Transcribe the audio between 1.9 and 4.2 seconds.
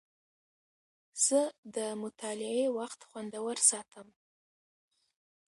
مطالعې وخت خوندور ساتم.